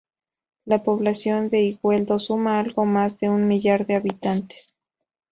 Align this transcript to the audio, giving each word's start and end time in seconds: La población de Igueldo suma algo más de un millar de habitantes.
La 0.65 0.81
población 0.81 1.51
de 1.51 1.61
Igueldo 1.61 2.17
suma 2.17 2.57
algo 2.59 2.85
más 2.87 3.19
de 3.19 3.29
un 3.29 3.47
millar 3.47 3.85
de 3.85 3.93
habitantes. 3.97 4.75